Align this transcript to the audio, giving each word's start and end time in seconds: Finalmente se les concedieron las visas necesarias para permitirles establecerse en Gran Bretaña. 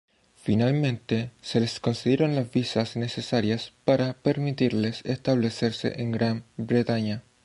Finalmente 0.35 1.29
se 1.43 1.59
les 1.59 1.79
concedieron 1.79 2.33
las 2.33 2.51
visas 2.51 2.95
necesarias 2.95 3.73
para 3.85 4.13
permitirles 4.13 5.05
establecerse 5.05 6.01
en 6.01 6.11
Gran 6.11 6.43
Bretaña. 6.57 7.21